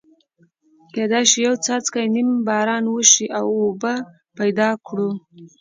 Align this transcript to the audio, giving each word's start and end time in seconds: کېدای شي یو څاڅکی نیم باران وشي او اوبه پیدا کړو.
کېدای 0.93 1.23
شي 1.31 1.39
یو 1.47 1.55
څاڅکی 1.65 2.05
نیم 2.15 2.29
باران 2.47 2.83
وشي 2.89 3.25
او 3.37 3.45
اوبه 3.61 3.93
پیدا 4.37 4.69
کړو. 4.87 5.09